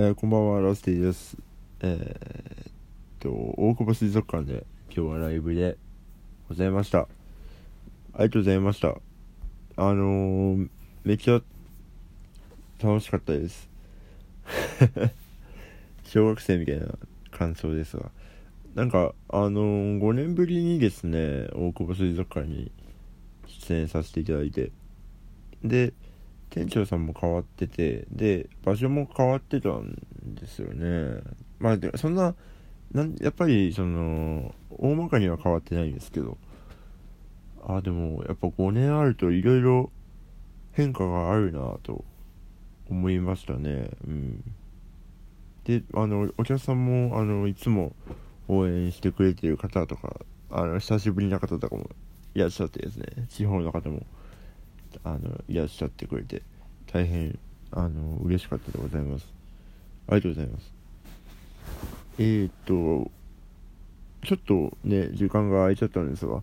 [0.00, 1.36] えーこんばんは、ラスティです。
[1.80, 2.72] えーっ
[3.18, 5.76] と、大久保水族館で今日はライブで
[6.48, 7.00] ございました。
[7.00, 7.06] あ
[8.18, 8.90] りがとうございました。
[8.90, 10.68] あのー、
[11.02, 11.42] めっちゃ
[12.80, 13.68] 楽しかったです。
[16.06, 16.96] 小学生みたいな
[17.32, 18.12] 感想ですが。
[18.76, 22.70] なんか、あのー、5年ぶりにですね、大久保水族館に
[23.48, 24.70] 出演させていただいて、
[25.64, 25.92] で、
[26.50, 31.20] 店長さんも変わっててで場所も変わってたんですよね。
[31.58, 32.34] まあでそんな
[32.92, 36.38] なんやっぱりその大まかには変わってないんですけど。
[37.68, 39.90] あでもやっぱ5年あるといろいろ
[40.72, 42.04] 変化があるなと
[42.88, 43.90] 思いましたね。
[44.06, 44.44] うん。
[45.64, 47.94] であのお客さんもあのいつも
[48.48, 50.16] 応援してくれてる方とか
[50.50, 51.90] あの久しぶりな方とかも
[52.34, 54.06] いらっしゃってですね地方の方も。
[55.04, 56.42] あのいらっしゃってくれて
[56.92, 57.38] 大変
[57.70, 59.26] あの嬉しかったでございます。
[60.08, 60.72] ありがとうございます。
[62.18, 63.10] えー、っと
[64.26, 66.42] ちょっとね時間が空いちゃったんですが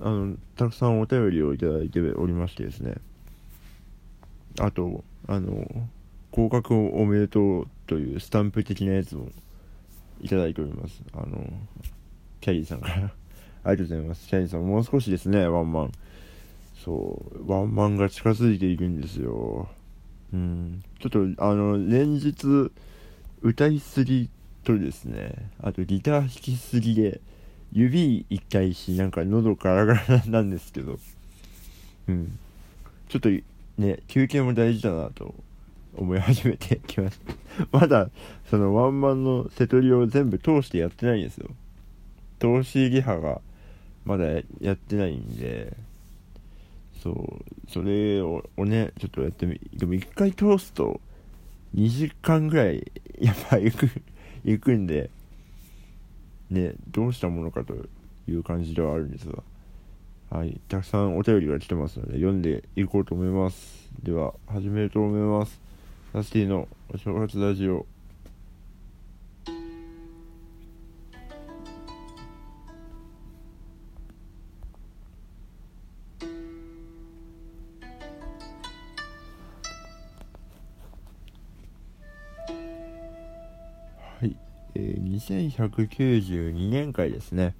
[0.00, 2.94] あのたくさんお便りをいただいておりましてですね。
[4.60, 5.66] あとあの
[6.30, 9.28] 合格おめでとうというスタンプ的なやつも
[10.20, 11.02] いただいております。
[11.14, 11.44] あの
[12.40, 13.12] キャリーさんから。
[13.64, 14.28] ありがとうございます。
[14.28, 15.92] キャリーさんもう少しですねワンマン。
[16.84, 17.50] そう。
[17.50, 19.68] ワンマンが近づいているんですよ。
[20.32, 20.82] うん。
[21.00, 22.72] ちょっとあの連日
[23.40, 24.28] 歌いすぎ
[24.64, 25.50] とですね。
[25.62, 27.20] あとギター弾きすぎで
[27.72, 30.98] 指痛いしなんか喉ガラガラなんですけど。
[32.08, 32.38] うん。
[33.08, 33.28] ちょっと
[33.78, 35.34] ね休憩も大事だなと
[35.94, 37.34] 思い始めてきました。
[37.78, 38.10] まだ
[38.50, 41.48] そのワンマンの瀬戸りを全部通してやってないんですよ。
[42.40, 43.40] 投資リハが
[44.04, 44.24] まだ
[44.60, 45.76] やってないんで。
[47.02, 51.00] そうそれをねちょっとやってみでも一回通すと
[51.74, 53.90] 2時間ぐらい やっぱ行く
[54.44, 55.10] 行くんで
[56.48, 57.74] ねどうしたものかと
[58.28, 59.42] いう感じではあるんですが
[60.30, 63.90] はいたくさんお便りが来てますので読んでいこうと思います。
[64.02, 65.60] では始めると思います。
[66.14, 67.84] ラスティのお正月ラジオ。
[85.52, 87.54] 2192年回ですね。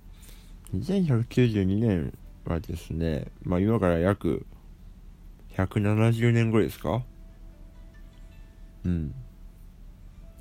[0.74, 2.16] 2192年
[2.46, 4.46] はですねまあ今から約
[5.56, 7.02] 170年後ですか？
[8.84, 9.14] うん。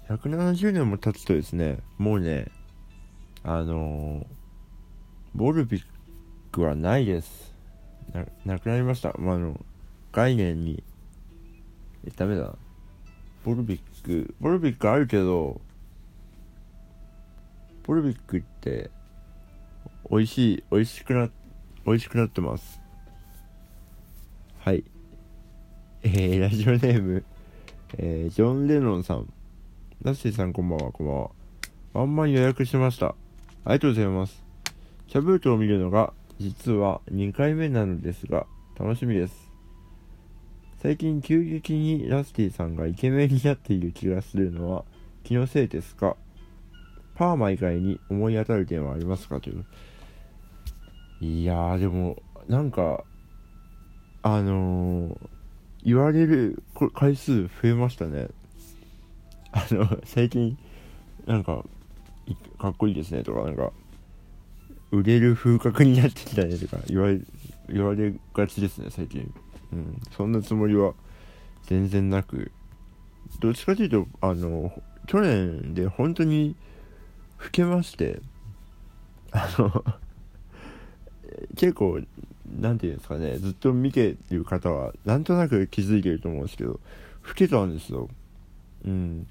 [0.08, 2.48] 170年も経つとですねもうね
[3.44, 4.26] あのー、
[5.36, 5.84] ボルビッ
[6.52, 7.54] クはないです。
[8.14, 9.60] ななくなりました、まあ、あの
[10.12, 10.84] 概念に
[12.06, 12.56] えダメだ。
[13.44, 15.60] ボルビックボルビックあるけど
[17.84, 18.92] ボルビックって
[20.10, 21.30] 美味しい美味しくな
[21.86, 22.80] 美味しくなってます。
[24.60, 24.84] はい。
[26.04, 27.24] えー、ラジオネーム、
[27.98, 29.32] えー、ジョン・レノンさん。
[30.04, 31.30] ダッシーさんこんばんはこんばんは。
[31.94, 33.08] ワンマン予約しました。
[33.08, 33.14] あ
[33.68, 34.44] りがとうございます。
[35.08, 38.46] シャブートを見るのが実は2回目なのですが
[38.80, 39.52] 楽しみです。
[40.82, 44.84] 最近急激にラスティさんがイケメンになっている気がするのは
[45.24, 46.16] 気のせいですか？
[47.16, 49.66] パーマ以外に思い当たる点はありますかという。
[51.20, 52.18] いやーでも
[52.48, 53.04] なんか
[54.24, 55.18] あのー、
[55.84, 56.64] 言われる
[56.94, 58.28] 回数増えましたね。
[59.52, 60.58] あの最近
[61.26, 61.64] なんか
[62.58, 63.72] かっこいいですねとかなんか
[64.92, 67.20] 売れる風格になってきたねとか言われ
[67.70, 69.34] 言われがちですね最近。
[69.74, 70.00] うん。
[70.16, 70.94] そんなつもりは
[71.64, 72.52] 全然なく。
[73.40, 74.72] どっちかというとあの
[75.08, 76.56] 去年で本当に
[77.44, 78.22] 老けまして
[79.32, 79.84] あの
[81.56, 82.02] 結構
[82.60, 86.80] なんていうんですかねずっと見てる方はなんとなく気づいてると思うんですけど
[87.28, 88.10] 老けたんですよ。
[88.86, 89.28] うん。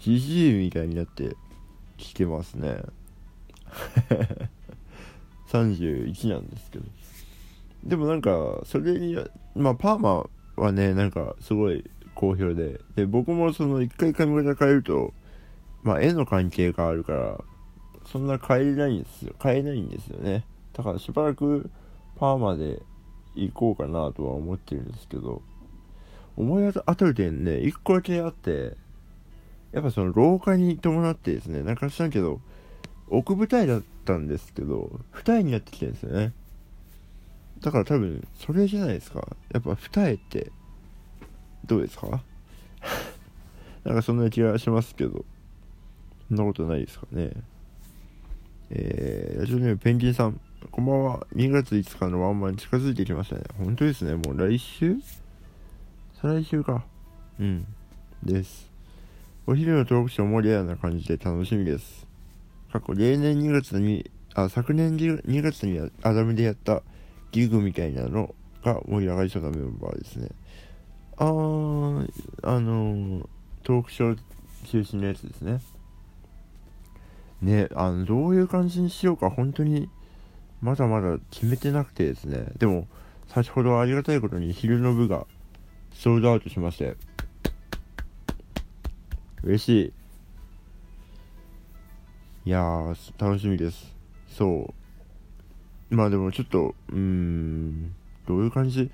[0.00, 1.36] じじいみたいになって
[1.96, 2.82] きてますね。
[5.48, 6.84] 31なんですけど。
[7.84, 9.16] でもなんかそれに
[9.54, 12.80] まあパーマはねなんかすごい好評で。
[12.96, 15.14] で僕もその一回髪型変えると
[15.82, 17.40] まあ絵の関係があるから
[18.06, 19.34] そんな変えれないんですよ。
[19.42, 20.44] 変えないんですよね。
[20.72, 21.70] だからしばらく
[22.16, 22.82] パーマで
[23.34, 25.42] 行こうかなとは思ってるんですけど
[26.36, 28.76] 思い当たる点ね一個だけあって
[29.72, 32.40] やっぱその老化に伴ってですねなんか知らんけど
[33.08, 36.32] 奥二重だったんですけど二重になってきてるんですよね。
[37.60, 39.26] だから多分それじゃないですか。
[39.52, 40.50] やっぱ二重って
[41.64, 42.22] どうですか？
[43.84, 45.24] なんかそんな気がしますけど。
[46.32, 47.30] そんなことないですかね。
[48.70, 50.40] えー、ラジオネームペンギンさん
[50.70, 51.26] こんばんは。
[51.36, 53.42] 2月5日のワンマン近づいてきましたね。
[53.58, 54.14] 本当ですね。
[54.14, 54.96] もう来週？
[56.22, 56.86] 再来週か。
[57.38, 57.66] うん。
[58.22, 58.70] です。
[59.46, 62.06] お昼のトークショーもレアな感じで楽しみです。
[62.72, 66.82] 過去例年2月にあ昨年 2, 2月にアダムでやった
[67.30, 68.34] ギグみたいなの
[68.64, 70.28] が盛り上がりそうなメンバーですね。
[71.18, 72.08] あー
[72.42, 73.26] あのー、
[73.64, 74.18] トークショー
[74.64, 75.60] 中心のやつですね。
[77.42, 79.90] ねあのどういう感じにしようか本当に
[80.62, 82.46] まだまだ決めてなくてですね。
[82.56, 82.86] でも
[83.26, 85.26] 先ほどありがたいことに昼の部が
[85.92, 86.96] ソールドアウトしまして。
[89.42, 89.68] 嬉し
[92.44, 92.48] い。
[92.48, 93.94] いやー楽しみです。
[94.28, 94.72] そ
[95.90, 95.94] う。
[95.94, 97.92] まあでもちょっとうーん
[98.26, 98.90] どういう感じ？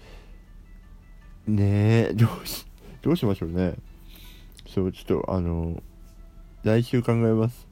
[1.47, 2.67] ねえどうし
[3.03, 3.75] どうしましょうね。
[4.67, 5.83] そうちょっとあの
[6.62, 7.68] 来週考えます。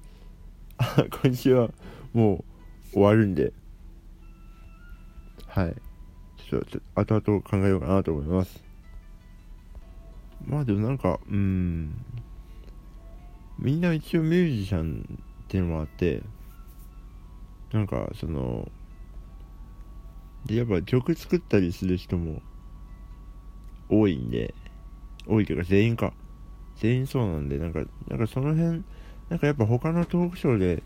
[1.23, 1.71] 今週は
[2.13, 2.45] も
[2.91, 3.53] う終わるんで。
[5.47, 5.75] はい。
[6.49, 8.63] ちょっとちょっと後々考えようかなと思います。
[10.47, 12.05] まあでもなんかうん。
[13.59, 16.23] みんな一応ミュージシャンっていうのもあって
[17.73, 18.71] なんかその
[20.45, 22.43] でやっぱ曲作ったりする人も
[23.89, 24.55] 多いんで
[25.27, 26.13] 多いというか全員か。
[26.77, 28.85] 全員そうなんでなんかなんかその辺
[29.29, 30.83] なんかやっぱ他のトークショーで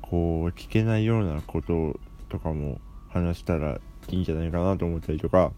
[0.00, 5.52] こう聞けないようなこととかも話したらいいんじゃないかなと思ったりとか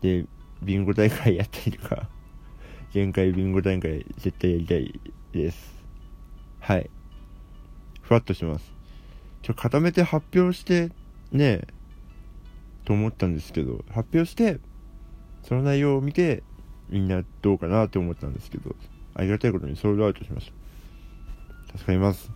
[0.00, 0.26] で
[0.62, 2.08] ビンゴ大会やったりとか
[2.92, 5.00] 限界ビンゴ大会絶対やりたい
[5.32, 5.80] です。
[6.58, 6.90] はい。
[8.02, 8.72] ふわっとします。
[9.42, 10.90] ちょ固めて発表して
[11.32, 11.62] ね
[12.84, 14.58] と思ったんですけど発表して
[15.42, 16.42] その内容を見て
[16.88, 18.74] みんなどうかなって思ったんですけど
[19.14, 20.59] ありがたいことにソールドアウトしました。
[21.72, 22.30] 助かります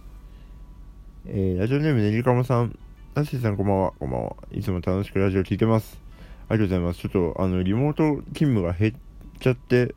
[1.27, 2.79] えー、ラジオネームねりかもさん
[3.15, 6.01] ナッシーさんこんばんはこんばんはいつも楽しくラジオ聞いてます
[6.49, 8.95] ありがとうございますちょっとあのリモート勤務が減っ
[9.41, 9.95] ちゃって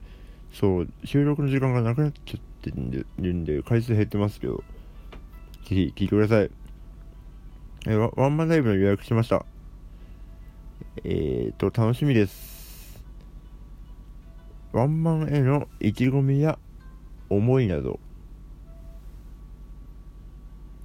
[0.53, 4.63] そう収録の時間がなくなっちゃってるんでんで回数減ってますけど
[5.67, 6.51] ぜひ聞いてください。
[7.89, 9.45] えワワンマンライブの予約しました。
[11.03, 13.03] えーと、楽しみです。
[14.71, 16.57] ワンマンへの意気込みや
[17.29, 17.99] 思いなど、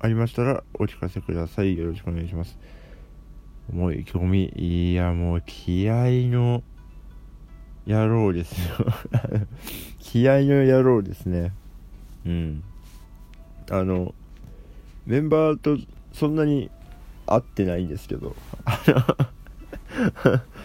[0.02, 1.78] ありましたらお聞かせください。
[1.78, 2.58] よろしくお願いします。
[3.72, 6.62] 思い、意気込み、いや、もう気合の
[7.86, 8.86] 野郎ですよ。
[10.00, 11.52] 気合の野郎ですね。
[12.26, 12.64] うん。
[13.70, 14.12] あの、
[15.06, 15.78] メンバーと
[16.12, 16.70] そんなに
[17.26, 18.36] 会ってないんですけど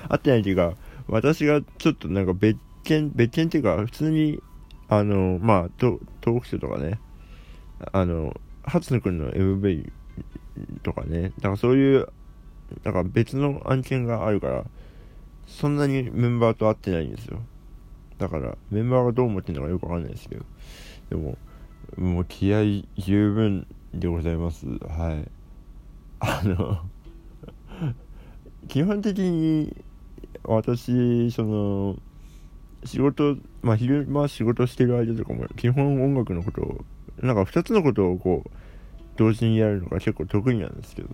[0.09, 0.73] 会ってないっていうか
[1.07, 4.41] 私がちょっとなんか別件別件っていうか普通に
[4.89, 6.99] あのまあトークショーとかね
[7.91, 9.91] あの初野くんの MV
[10.83, 11.31] とかね。
[11.37, 12.07] だからそういう
[12.83, 14.65] なんか別の案件があるから
[15.45, 17.39] そんなにメンバーと会ってないんですよ。
[18.17, 20.45] だからメンバーがどう思ってるのかよくわかんないですけど。
[21.09, 21.37] でも
[21.95, 24.67] もう気合十分でございます。
[24.67, 25.31] はい。
[26.19, 26.81] あの
[28.67, 29.75] 基本的に
[30.43, 31.95] 私その
[32.83, 36.85] 仕事まあ昼間仕事してる間とかも基本音楽のことを
[37.21, 38.49] なんか2つのことをこう
[39.17, 41.09] 同時にやるのが結構得意なんですけど。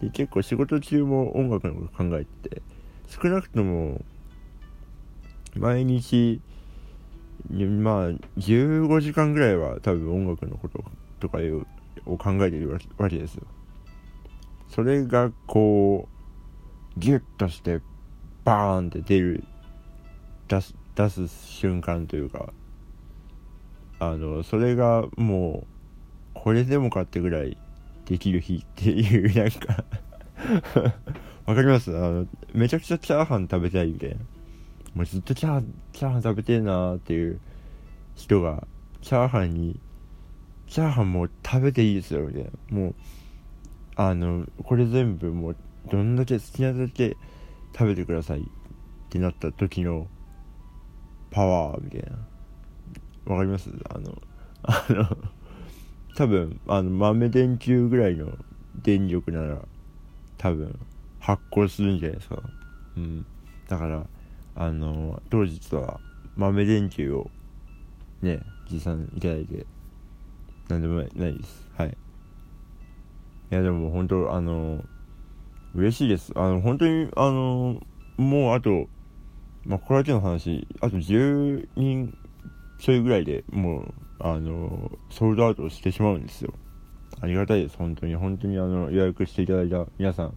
[0.00, 2.62] で結構仕事中も音楽のこと考えてて
[3.08, 4.00] 少なくとも
[5.56, 6.40] 毎日
[7.50, 10.84] まあ15時間ぐらいは多分音楽のこと
[11.20, 11.66] とかいう
[12.06, 13.46] を考えてるわけですよ。
[14.68, 16.08] それがこ
[16.96, 17.80] うギュッとして
[18.44, 19.44] バーンって出る
[20.46, 22.52] 出す出す瞬間というか
[24.00, 25.66] あのそれがもう
[26.34, 27.56] これでもかってぐらい
[28.06, 29.84] できる日っていうなんか
[31.46, 31.96] わかります？
[31.96, 34.16] あのめちゃくちゃチャーハン食べたいみたいな。
[34.94, 37.40] もうずっとチャーチャーハン食べてえなーっていう
[38.14, 38.66] 人が
[39.02, 39.78] チャーハンに
[40.66, 42.94] チャーハンもう食べていいですよみたいなもう
[43.96, 45.56] あのこれ全部もう
[45.90, 47.16] どんだけ好きなだけ
[47.72, 48.44] 食べてくださいっ
[49.08, 50.06] てなった時の
[51.30, 52.27] パワーみたいな。
[53.28, 53.70] わかります？
[53.90, 54.20] あの
[54.62, 55.16] あの
[56.16, 58.36] 多分あの豆電球ぐらいの
[58.82, 59.58] 電力なら
[60.36, 60.78] 多分
[61.20, 62.42] 発光するんじゃないですか？
[62.96, 63.26] うん。
[63.68, 64.06] だから
[64.56, 66.00] あの当日は
[66.36, 67.30] 豆電球を
[68.22, 69.66] ね持参いただいて
[70.68, 71.68] なんでもないです。
[71.76, 71.88] はい。
[71.90, 74.84] いやでも本当あの
[75.74, 76.32] 嬉しいです。
[76.34, 77.80] あの本当にあの
[78.16, 78.88] もうあと
[79.64, 82.16] まあこれだけの話あと10人
[82.78, 86.54] ちょいうぐらいでもうあのソールドアウトしてしまうんですよ。
[87.20, 87.76] ありがたいです。
[87.76, 88.14] 本当に。
[88.14, 90.34] 本当にあの予約していただいた皆さん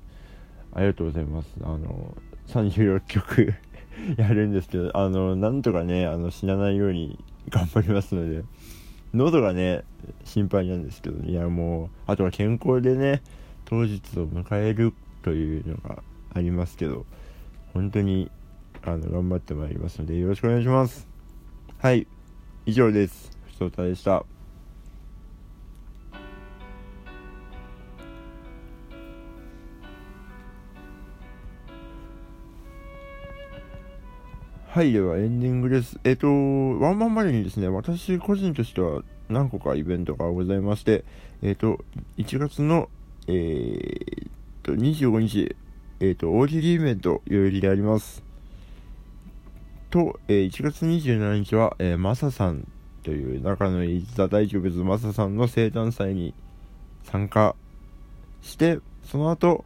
[0.74, 1.56] ありがとうございます。
[1.62, 2.18] あの
[2.48, 3.54] 36曲
[4.18, 7.20] やるんですけどあのなんとかねあの死なないように
[7.50, 8.44] 頑張りますので
[9.14, 9.84] 喉がね
[10.24, 13.22] 心配なんですけどいやもうあとは健康でね
[13.66, 14.94] 当日を迎える
[15.24, 17.06] というのがありますけど
[17.74, 18.30] 本当に
[18.84, 21.08] あの頑張ってまいりますのでよろしくお願いします。
[21.78, 22.08] はい。
[22.66, 23.32] 以上です。
[23.48, 24.24] ふつおたでした。
[34.68, 36.00] はいではエンディングです。
[36.04, 41.04] えっ、とワンマンまでにですね私個人としては何個かイベントがございまして
[41.42, 41.84] えっ、と
[42.18, 42.90] 1月の
[43.28, 44.28] えー、
[44.64, 45.56] と25日
[46.00, 48.31] えっ、と大喜利イベント代々木であります。
[49.92, 52.68] と、えー、1月27日は、えー、マサさん
[53.04, 56.34] という仲のいいザ大丈夫ズマサさんの生誕祭に
[57.04, 57.56] 参加
[58.42, 59.66] してその後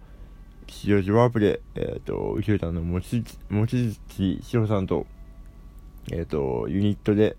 [0.67, 5.05] 吉祥寺ワープで、えっ、ー、と、ウキュータの望月しろさんと、
[6.11, 7.37] えっ、ー、と、ユニットで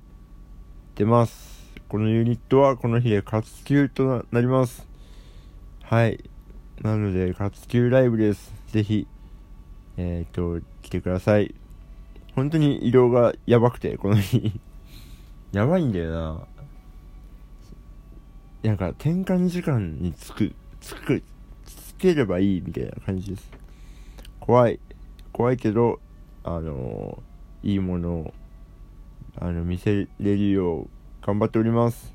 [0.95, 1.57] 出ます。
[1.89, 4.87] このユニットはこの日で活休となります。
[5.83, 6.23] はい。
[6.83, 8.53] なので、活休ライブです。
[8.69, 9.07] ぜひ、
[9.97, 11.55] えっ、ー、と、来てください。
[12.37, 14.61] 本当に移動がやばくて、この日
[15.53, 16.47] やばいんだよな。
[18.63, 21.23] なんか、転換時間につく、つく、
[21.99, 23.51] ければいいみたいな感じです。
[24.41, 24.79] 怖い。
[25.33, 26.01] 怖いけど、
[26.45, 28.35] あのー、いいものを、
[29.41, 30.89] あの、見せれるよう
[31.23, 32.15] 頑張っております。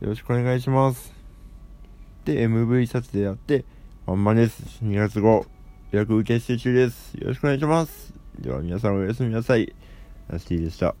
[0.00, 1.12] よろしくお願いします。
[2.24, 3.64] で、MV 撮影やって、
[4.06, 4.82] ワンマです。
[4.82, 5.46] 2月後、
[5.90, 7.14] 予約受付中です。
[7.14, 8.21] よろしくお願いします。
[8.40, 9.74] では皆さんおやすみなさい。
[10.28, 10.94] ラスティでした。